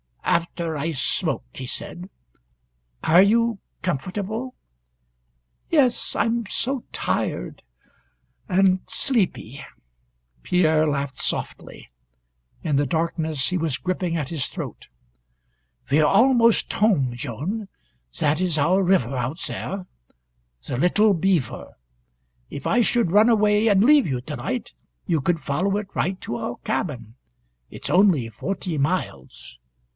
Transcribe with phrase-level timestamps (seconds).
[0.23, 2.09] "After I smoke," he said.
[3.03, 4.55] "Are you comfortable?"
[5.69, 7.61] "Yes, I'm so tired
[8.49, 9.63] and sleepy"
[10.43, 11.91] Pierre laughed softly.
[12.63, 14.87] In the darkness he was gripping at his throat.
[15.91, 17.67] "We're almost home, Joan.
[18.19, 19.85] That is our river out there
[20.65, 21.73] the Little Beaver.
[22.49, 24.71] If I should run away and leave you to night
[25.05, 27.15] you could follow it right to our cabin.
[27.69, 29.59] It's only forty miles.